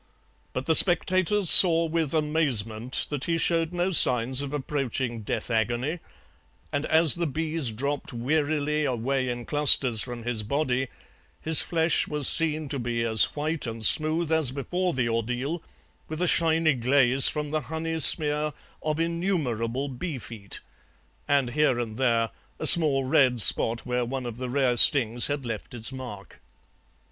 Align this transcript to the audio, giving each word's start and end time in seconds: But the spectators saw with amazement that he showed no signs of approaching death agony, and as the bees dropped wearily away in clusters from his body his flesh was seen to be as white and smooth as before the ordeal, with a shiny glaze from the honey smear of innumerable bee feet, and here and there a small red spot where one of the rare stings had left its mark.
But 0.53 0.65
the 0.65 0.73
spectators 0.73 1.51
saw 1.51 1.85
with 1.85 2.11
amazement 2.15 3.05
that 3.11 3.25
he 3.25 3.37
showed 3.37 3.71
no 3.71 3.91
signs 3.91 4.41
of 4.41 4.51
approaching 4.51 5.21
death 5.21 5.51
agony, 5.51 5.99
and 6.71 6.87
as 6.87 7.13
the 7.13 7.27
bees 7.27 7.69
dropped 7.69 8.11
wearily 8.11 8.83
away 8.83 9.29
in 9.29 9.45
clusters 9.45 10.01
from 10.01 10.23
his 10.23 10.41
body 10.41 10.87
his 11.39 11.61
flesh 11.61 12.07
was 12.07 12.27
seen 12.27 12.67
to 12.69 12.79
be 12.79 13.03
as 13.03 13.35
white 13.35 13.67
and 13.67 13.85
smooth 13.85 14.31
as 14.31 14.49
before 14.49 14.91
the 14.91 15.07
ordeal, 15.07 15.61
with 16.07 16.19
a 16.19 16.27
shiny 16.27 16.73
glaze 16.73 17.27
from 17.27 17.51
the 17.51 17.61
honey 17.61 17.99
smear 17.99 18.53
of 18.81 18.99
innumerable 18.99 19.87
bee 19.87 20.17
feet, 20.17 20.61
and 21.27 21.51
here 21.51 21.79
and 21.79 21.97
there 21.97 22.31
a 22.57 22.65
small 22.65 23.03
red 23.03 23.39
spot 23.39 23.85
where 23.85 24.03
one 24.03 24.25
of 24.25 24.37
the 24.37 24.49
rare 24.49 24.77
stings 24.77 25.27
had 25.27 25.45
left 25.45 25.75
its 25.75 25.91
mark. 25.93 26.41